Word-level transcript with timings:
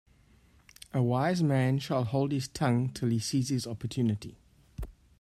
A 0.95 1.01
wise 1.03 1.43
man 1.43 1.77
shall 1.77 2.05
hold 2.05 2.31
his 2.31 2.47
tongue 2.47 2.89
till 2.89 3.09
he 3.09 3.19
sees 3.19 3.49
his 3.49 3.67
opportunity. 3.67 4.35